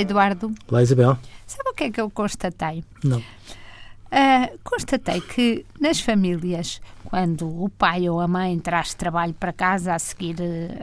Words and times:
Eduardo. 0.00 0.52
Olá, 0.70 0.82
Isabel. 0.82 1.18
Sabe 1.46 1.70
o 1.70 1.74
que 1.74 1.84
é 1.84 1.90
que 1.90 2.00
eu 2.00 2.10
constatei? 2.10 2.84
Não. 3.04 3.18
Uh, 3.18 4.58
constatei 4.62 5.22
que 5.22 5.64
nas 5.80 5.98
famílias, 6.00 6.82
quando 7.04 7.46
o 7.46 7.70
pai 7.70 8.10
ou 8.10 8.20
a 8.20 8.28
mãe 8.28 8.58
traz 8.58 8.92
trabalho 8.92 9.32
para 9.32 9.54
casa 9.54 9.94
a 9.94 9.98
seguir, 9.98 10.36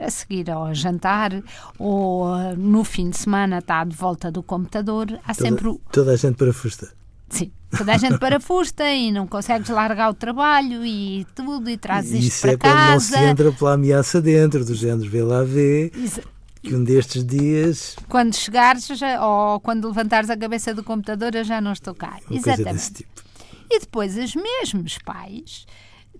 a 0.04 0.10
seguir 0.10 0.50
ao 0.50 0.74
jantar 0.74 1.30
ou 1.78 2.24
uh, 2.26 2.56
no 2.56 2.82
fim 2.82 3.08
de 3.10 3.16
semana 3.18 3.58
está 3.58 3.84
de 3.84 3.94
volta 3.94 4.32
do 4.32 4.42
computador, 4.42 5.06
há 5.24 5.32
toda, 5.32 5.48
sempre. 5.48 5.68
o- 5.68 5.80
Toda 5.92 6.10
a 6.12 6.16
gente 6.16 6.34
parafusta. 6.36 6.92
Sim, 7.28 7.52
toda 7.78 7.92
a 7.94 7.96
gente 7.98 8.18
parafusta 8.18 8.82
e 8.92 9.12
não 9.12 9.28
consegues 9.28 9.68
largar 9.68 10.10
o 10.10 10.14
trabalho 10.14 10.84
e 10.84 11.24
tudo 11.32 11.70
e 11.70 11.76
trazes 11.76 12.14
isto 12.24 12.26
Isso 12.32 12.40
para 12.42 12.50
é 12.52 12.56
quando 12.56 12.90
não 12.90 12.98
se 12.98 13.12
casa. 13.12 13.24
entra 13.30 13.52
pela 13.52 13.74
ameaça 13.74 14.20
dentro, 14.20 14.64
do 14.64 14.74
género 14.74 15.08
vê 15.08 15.22
lá 15.22 15.44
vê, 15.44 15.92
Isso- 15.94 16.20
que 16.62 16.74
um 16.74 16.84
destes 16.84 17.24
dias, 17.24 17.96
Quando 18.08 18.34
chegares 18.34 18.86
já- 18.86 19.24
ou 19.26 19.60
quando 19.60 19.88
levantares 19.88 20.28
a 20.30 20.36
cabeça 20.36 20.74
do 20.74 20.84
computador, 20.84 21.34
eu 21.34 21.44
já 21.44 21.60
não 21.60 21.72
estou 21.72 21.94
cá. 21.94 22.18
uma 22.28 22.36
Exatamente. 22.38 22.92
tipo. 22.92 23.22
E 23.70 23.78
depois 23.80 24.16
os 24.16 24.34
mesmos 24.34 24.98
pais 25.04 25.64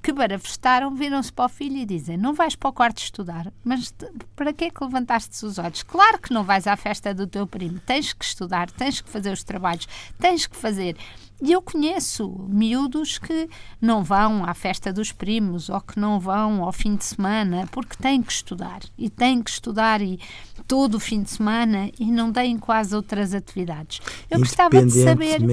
que 0.03 0.13
barafestaram 0.13 0.95
viram-se 0.95 1.31
para 1.33 1.45
o 1.45 1.49
filho 1.49 1.77
e 1.77 1.85
dizem: 1.85 2.17
Não 2.17 2.33
vais 2.33 2.55
para 2.57 2.71
o 2.71 2.73
quarto 2.73 2.99
estudar, 3.03 3.53
mas 3.63 3.91
te- 3.91 4.11
para 4.35 4.53
que 4.53 4.65
é 4.65 4.71
que 4.71 4.83
levantaste 4.83 5.45
os 5.45 5.59
olhos? 5.59 5.83
Claro 5.83 6.19
que 6.19 6.33
não 6.33 6.43
vais 6.43 6.67
à 6.67 6.77
festa 6.77 7.13
do 7.15 7.27
teu 7.27 7.47
primo, 7.47 7.79
tens 7.85 8.13
que 8.13 8.25
estudar, 8.25 8.71
tens 8.71 9.01
que 9.01 9.11
fazer 9.11 9.31
os 9.33 9.43
trabalhos, 9.45 9.87
tens 10.19 10.47
que 10.47 10.57
fazer. 10.57 10.97
E 11.43 11.53
eu 11.53 11.63
conheço 11.63 12.29
miúdos 12.51 13.19
que 13.19 13.49
não 13.81 14.03
vão 14.05 14.45
à 14.45 14.53
festa 14.53 14.93
dos 14.93 15.11
primos 15.11 15.71
ou 15.71 15.81
que 15.81 15.99
não 15.99 16.21
vão 16.21 16.63
ao 16.63 16.71
fim 16.73 16.97
de 16.97 17.05
semana 17.05 17.67
porque 17.73 17.97
têm 17.97 18.23
que 18.23 18.31
estudar 18.33 18.81
e 18.99 19.09
têm 19.09 19.43
que 19.43 19.49
estudar 19.51 20.03
e 20.03 20.21
todo 20.69 20.97
o 20.97 21.01
fim 21.01 21.23
de 21.23 21.31
semana 21.31 21.91
e 21.99 22.11
não 22.13 22.31
têm 22.31 22.59
quase 22.59 22.95
outras 22.95 23.33
atividades. 23.35 24.01
Eu 24.31 24.39
gostava 24.41 24.71
de 24.85 24.93
saber 25.05 25.41
da 25.41 25.47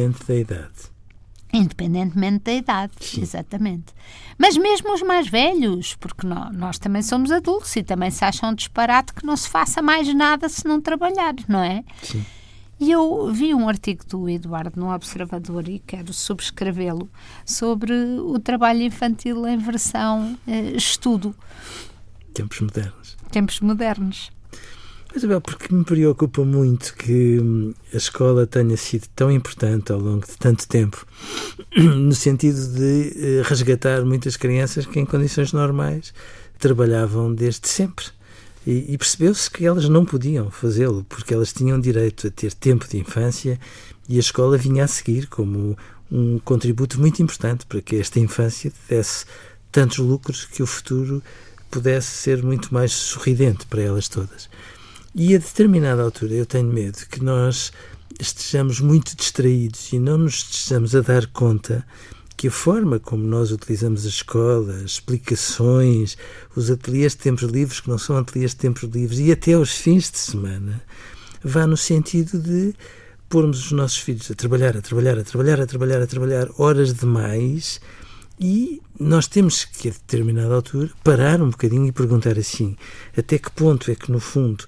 idade. 0.43 0.91
Independentemente 1.57 2.43
da 2.45 2.53
idade, 2.53 2.93
exatamente. 3.19 3.85
Mas 4.37 4.55
mesmo 4.57 4.93
os 4.93 5.01
mais 5.01 5.27
velhos, 5.27 5.95
porque 5.95 6.25
nó- 6.27 6.51
nós, 6.51 6.77
também 6.77 7.01
somos 7.01 7.31
adultos 7.31 7.75
e 7.75 7.83
também 7.83 8.11
se 8.11 8.23
acham 8.23 8.53
disparate 8.53 9.13
que 9.13 9.25
não 9.25 9.35
se 9.35 9.49
faça 9.49 9.81
mais 9.81 10.13
nada 10.13 10.47
se 10.49 10.65
não 10.67 10.79
trabalhar, 10.81 11.33
não 11.47 11.59
é? 11.63 11.83
Sim. 12.03 12.23
E 12.79 12.91
eu 12.91 13.31
vi 13.33 13.55
um 13.55 13.67
artigo 13.67 14.05
do 14.05 14.29
Eduardo 14.29 14.79
no 14.79 14.93
Observador 14.93 15.67
e 15.67 15.79
quero 15.79 16.13
subscrevê-lo 16.13 17.09
sobre 17.43 17.91
o 18.19 18.37
trabalho 18.37 18.83
infantil 18.83 19.47
em 19.47 19.57
versão 19.57 20.37
eh, 20.47 20.73
estudo, 20.75 21.35
Tempos 22.35 22.59
modernos. 22.61 23.17
tempos 23.31 23.59
modernos. 23.61 24.31
Mas, 25.13 25.23
porque 25.41 25.73
me 25.73 25.83
preocupa 25.83 26.43
muito 26.43 26.93
que 26.95 27.39
hum, 27.39 27.73
a 27.93 27.97
escola 27.97 28.45
tenha 28.45 28.75
sido 28.77 29.07
tão 29.15 29.31
importante 29.31 29.91
ao 29.91 29.99
longo 29.99 30.25
de 30.25 30.37
tanto 30.37 30.67
tempo, 30.67 31.05
no 31.75 32.13
sentido 32.13 32.59
de 32.73 33.13
eh, 33.15 33.41
resgatar 33.43 34.03
muitas 34.05 34.37
crianças 34.37 34.85
que, 34.85 34.99
em 34.99 35.05
condições 35.05 35.53
normais, 35.53 36.13
trabalhavam 36.59 37.33
desde 37.33 37.67
sempre. 37.67 38.05
E, 38.65 38.93
e 38.93 38.97
percebeu-se 38.97 39.49
que 39.49 39.65
elas 39.65 39.87
não 39.87 40.03
podiam 40.03 40.51
fazê-lo, 40.51 41.05
porque 41.07 41.33
elas 41.33 41.53
tinham 41.53 41.79
direito 41.79 42.27
a 42.27 42.29
ter 42.29 42.53
tempo 42.53 42.85
de 42.87 42.97
infância 42.97 43.57
e 44.09 44.17
a 44.17 44.19
escola 44.19 44.57
vinha 44.57 44.83
a 44.83 44.87
seguir 44.87 45.27
como 45.27 45.77
um 46.11 46.37
contributo 46.39 46.99
muito 46.99 47.21
importante 47.21 47.65
para 47.65 47.81
que 47.81 47.95
esta 47.95 48.19
infância 48.19 48.71
desse 48.89 49.25
tantos 49.71 49.99
lucros 49.99 50.45
que 50.45 50.63
o 50.63 50.67
futuro 50.67 51.21
pudesse 51.69 52.07
ser 52.07 52.43
muito 52.43 52.73
mais 52.73 52.91
sorridente 52.91 53.65
para 53.67 53.81
elas 53.81 54.07
todas. 54.07 54.49
E 55.19 55.33
a 55.33 55.39
determinada 55.39 56.03
altura 56.03 56.35
eu 56.35 56.45
tenho 56.45 56.71
medo 56.71 56.99
que 57.09 57.23
nós 57.23 57.71
estejamos 58.19 58.79
muito 58.79 59.17
distraídos 59.17 59.91
e 59.91 59.97
não 59.97 60.19
nos 60.19 60.35
estejamos 60.35 60.95
a 60.95 61.01
dar 61.01 61.25
conta 61.25 61.83
que 62.37 62.49
a 62.49 62.51
forma 62.51 62.99
como 62.99 63.23
nós 63.23 63.51
utilizamos 63.51 64.05
a 64.05 64.09
escola, 64.09 64.75
as 64.75 64.91
explicações, 64.91 66.15
os 66.55 66.69
ateliês 66.69 67.13
de 67.13 67.17
tempos 67.17 67.49
livres 67.49 67.79
que 67.79 67.89
não 67.89 67.97
são 67.97 68.15
ateliês 68.15 68.51
de 68.51 68.57
tempos 68.57 68.83
livres 68.83 69.17
e 69.17 69.31
até 69.31 69.57
os 69.57 69.71
fins 69.71 70.11
de 70.11 70.19
semana, 70.19 70.83
vá 71.43 71.65
no 71.65 71.75
sentido 71.75 72.37
de 72.37 72.75
pormos 73.27 73.65
os 73.65 73.71
nossos 73.71 73.97
filhos 73.97 74.29
a 74.29 74.35
trabalhar, 74.35 74.77
a 74.77 74.83
trabalhar, 74.83 75.17
a 75.17 75.23
trabalhar, 75.23 75.59
a 75.59 75.65
trabalhar, 75.65 76.01
a 76.03 76.07
trabalhar 76.07 76.47
horas 76.59 76.93
demais 76.93 77.81
e 78.39 78.83
nós 78.99 79.25
temos 79.25 79.65
que, 79.65 79.87
a 79.87 79.91
determinada 79.91 80.53
altura, 80.53 80.91
parar 81.03 81.41
um 81.41 81.49
bocadinho 81.49 81.87
e 81.87 81.91
perguntar 81.91 82.37
assim: 82.37 82.77
até 83.17 83.39
que 83.39 83.49
ponto 83.49 83.89
é 83.89 83.95
que, 83.95 84.11
no 84.11 84.19
fundo, 84.19 84.65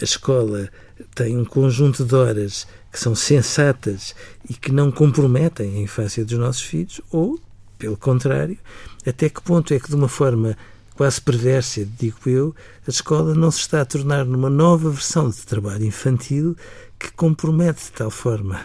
a 0.00 0.04
escola 0.04 0.68
tem 1.14 1.36
um 1.36 1.44
conjunto 1.44 2.04
de 2.04 2.14
horas 2.14 2.66
que 2.90 2.98
são 2.98 3.14
sensatas 3.14 4.14
e 4.48 4.54
que 4.54 4.72
não 4.72 4.90
comprometem 4.90 5.76
a 5.76 5.80
infância 5.80 6.24
dos 6.24 6.38
nossos 6.38 6.62
filhos, 6.62 7.00
ou, 7.10 7.38
pelo 7.78 7.96
contrário, 7.96 8.58
até 9.06 9.28
que 9.28 9.42
ponto 9.42 9.72
é 9.72 9.80
que, 9.80 9.88
de 9.88 9.94
uma 9.94 10.08
forma 10.08 10.56
quase 10.94 11.20
perversa, 11.20 11.86
digo 11.98 12.18
eu, 12.26 12.54
a 12.86 12.90
escola 12.90 13.34
não 13.34 13.50
se 13.50 13.60
está 13.60 13.80
a 13.80 13.84
tornar 13.84 14.24
numa 14.24 14.50
nova 14.50 14.90
versão 14.90 15.30
de 15.30 15.38
trabalho 15.38 15.84
infantil 15.84 16.56
que 16.98 17.10
compromete 17.12 17.84
de 17.84 17.92
tal 17.92 18.10
forma 18.10 18.60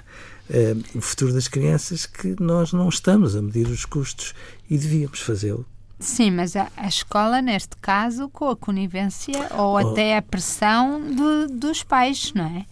eh, 0.49 0.75
o 0.93 1.01
futuro 1.01 1.33
das 1.33 1.47
crianças 1.47 2.05
que 2.05 2.35
nós 2.39 2.73
não 2.73 2.89
estamos 2.89 3.35
a 3.35 3.41
medir 3.41 3.67
os 3.67 3.85
custos 3.85 4.33
e 4.69 4.77
devíamos 4.77 5.21
fazê-lo. 5.21 5.65
Sim, 5.99 6.31
mas 6.31 6.55
a, 6.55 6.67
a 6.77 6.87
escola, 6.87 7.41
neste 7.41 7.75
caso, 7.77 8.29
com 8.29 8.49
a 8.49 8.55
conivência 8.55 9.33
ou 9.57 9.73
Oh. 9.73 9.77
até 9.77 10.15
a 10.17 10.21
pressão 10.21 11.01
de- 11.01 11.53
dos 11.53 11.81
pais, 11.83 12.31
não 12.35 12.45
é? 12.45 12.65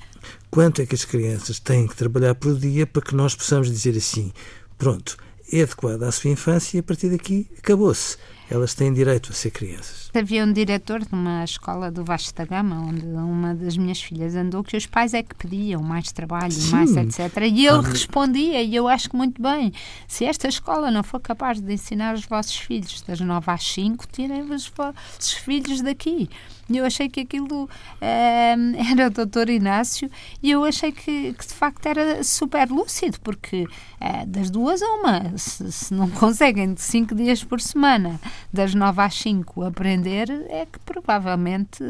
Quanto 0.51 0.81
é 0.81 0.85
que 0.85 0.95
as 0.95 1.03
crianças 1.05 1.59
têm 1.59 1.87
que 1.87 1.95
trabalhar 1.95 2.35
por 2.35 2.55
dia 2.57 2.85
para 2.87 3.01
que 3.01 3.15
nós 3.15 3.35
possamos 3.35 3.67
dizer 3.69 3.97
assim: 3.97 4.31
pronto, 4.77 5.17
é 5.51 5.61
adequado 5.61 6.03
à 6.03 6.11
sua 6.11 6.29
infância 6.31 6.77
e 6.77 6.79
a 6.79 6.83
partir 6.83 7.09
daqui 7.09 7.47
acabou-se. 7.57 8.17
Elas 8.47 8.75
têm 8.75 8.93
direito 8.93 9.31
a 9.31 9.33
ser 9.33 9.49
crianças. 9.49 10.11
Havia 10.13 10.45
um 10.45 10.53
diretor 10.53 10.99
de 11.03 11.11
uma 11.11 11.43
escola 11.43 11.89
do 11.89 12.03
Vasco 12.03 12.31
da 12.37 12.45
Gama, 12.45 12.79
onde 12.79 13.03
uma 13.03 13.55
das 13.55 13.75
minhas 13.75 13.99
filhas 13.99 14.35
andou, 14.35 14.63
que 14.63 14.77
os 14.77 14.85
pais 14.85 15.15
é 15.15 15.23
que 15.23 15.33
pediam 15.33 15.81
mais 15.81 16.11
trabalho, 16.11 16.51
Sim. 16.51 16.69
mais 16.69 16.95
etc. 16.95 17.37
E 17.41 17.65
ele 17.65 17.69
Ah, 17.77 17.81
respondia, 17.81 18.61
e 18.61 18.75
eu 18.75 18.87
acho 18.87 19.09
que 19.09 19.15
muito 19.15 19.41
bem, 19.41 19.73
se 20.07 20.25
esta 20.25 20.47
escola 20.47 20.91
não 20.91 21.01
for 21.03 21.19
capaz 21.19 21.59
de 21.59 21.73
ensinar 21.73 22.13
os 22.13 22.23
vossos 22.23 22.55
filhos 22.55 23.01
das 23.01 23.19
9 23.19 23.49
às 23.49 23.63
5, 23.63 24.05
tirem 24.11 24.43
os 24.43 24.67
vossos 24.67 25.33
filhos 25.43 25.81
daqui. 25.81 26.29
E 26.69 26.77
eu 26.77 26.85
achei 26.85 27.07
que 27.07 27.21
aquilo 27.21 27.69
eh, 28.01 28.55
era 28.91 29.07
o 29.07 29.09
doutor 29.09 29.49
Inácio 29.49 30.09
e 30.41 30.51
eu 30.51 30.63
achei 30.63 30.91
que, 30.91 31.33
que 31.33 31.47
de 31.47 31.53
facto 31.53 31.85
era 31.85 32.23
super 32.23 32.69
lúcido, 32.69 33.19
porque 33.21 33.67
eh, 33.99 34.25
das 34.25 34.49
duas 34.49 34.81
a 34.81 34.87
uma, 34.93 35.37
se, 35.37 35.71
se 35.71 35.93
não 35.93 36.09
conseguem 36.09 36.73
de 36.73 36.81
5 36.81 37.13
dias 37.13 37.43
por 37.43 37.61
semana, 37.61 38.19
das 38.51 38.73
9 38.73 39.01
às 39.01 39.15
5 39.15 39.63
aprender, 39.63 40.29
é 40.49 40.65
que 40.65 40.79
provavelmente 40.79 41.83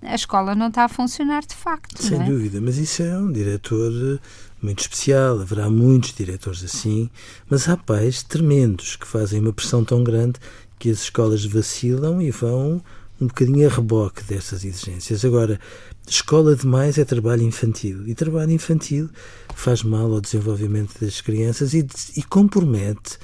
a 0.00 0.14
escola 0.14 0.54
não 0.54 0.68
está 0.68 0.84
a 0.84 0.88
funcionar 0.88 1.42
de 1.42 1.54
facto. 1.54 2.02
Sem 2.02 2.20
é? 2.20 2.24
dúvida, 2.24 2.60
mas 2.60 2.78
isso 2.78 3.02
é 3.02 3.18
um 3.18 3.30
diretor 3.30 3.92
eh, 3.92 4.18
muito 4.62 4.80
especial. 4.80 5.40
Haverá 5.40 5.68
muitos 5.68 6.14
diretores 6.14 6.64
assim, 6.64 7.10
mas 7.50 7.68
há 7.68 7.76
pais 7.76 8.22
tremendos 8.22 8.96
que 8.96 9.06
fazem 9.06 9.40
uma 9.40 9.52
pressão 9.52 9.84
tão 9.84 10.02
grande 10.02 10.40
que 10.78 10.90
as 10.90 11.02
escolas 11.02 11.44
vacilam 11.44 12.20
e 12.20 12.30
vão 12.30 12.82
um 13.22 13.26
bocadinho 13.26 13.68
a 13.68 13.72
reboque 13.72 14.22
dessas 14.24 14.64
exigências. 14.64 15.24
Agora, 15.24 15.60
escola 16.06 16.56
demais 16.56 16.98
é 16.98 17.04
trabalho 17.04 17.42
infantil 17.42 18.06
e 18.06 18.14
trabalho 18.14 18.50
infantil 18.50 19.08
faz 19.54 19.82
mal 19.82 20.12
ao 20.12 20.20
desenvolvimento 20.20 20.98
das 21.00 21.20
crianças 21.20 21.74
e, 21.74 21.86
e 22.16 22.22
compromete, 22.22 23.18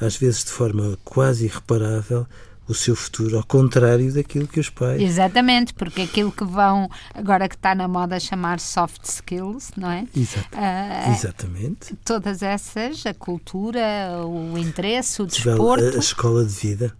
às 0.00 0.16
vezes 0.16 0.44
de 0.44 0.50
forma 0.50 0.98
quase 1.04 1.44
irreparável, 1.44 2.26
o 2.68 2.74
seu 2.74 2.94
futuro, 2.94 3.36
ao 3.36 3.44
contrário 3.44 4.12
daquilo 4.14 4.46
que 4.46 4.60
os 4.60 4.70
pais 4.70 5.02
Exatamente, 5.02 5.74
porque 5.74 6.02
aquilo 6.02 6.30
que 6.30 6.44
vão, 6.44 6.88
agora 7.12 7.48
que 7.48 7.56
está 7.56 7.74
na 7.74 7.88
moda 7.88 8.18
chamar 8.20 8.60
soft 8.60 9.04
skills, 9.04 9.72
não 9.76 9.90
é? 9.90 10.06
Exato. 10.16 10.48
Ah, 10.52 11.12
Exatamente. 11.12 11.94
todas 12.04 12.40
essas, 12.42 13.04
a 13.04 13.12
cultura, 13.12 13.80
o 14.24 14.56
interesse, 14.56 15.20
o 15.20 15.26
desporto, 15.26 15.96
a 15.96 15.98
escola 15.98 16.44
de 16.44 16.52
vida. 16.52 16.94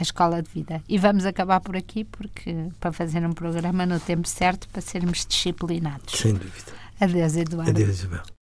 A 0.00 0.02
escola 0.02 0.42
de 0.42 0.50
vida. 0.50 0.82
E 0.88 0.98
vamos 0.98 1.26
acabar 1.26 1.60
por 1.60 1.76
aqui, 1.76 2.04
porque 2.04 2.68
para 2.80 2.90
fazer 2.92 3.24
um 3.24 3.32
programa 3.32 3.84
no 3.84 4.00
tempo 4.00 4.26
certo, 4.26 4.68
para 4.70 4.80
sermos 4.80 5.26
disciplinados. 5.26 6.18
Sem 6.18 6.32
dúvida. 6.32 6.72
Adeus, 6.98 7.36
Eduardo. 7.36 7.70
Adeus, 7.70 7.90
Isabel. 7.90 8.39